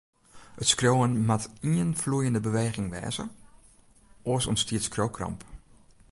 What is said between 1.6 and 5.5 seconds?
ien floeiende beweging wêze, oars ûntstiet skriuwkramp.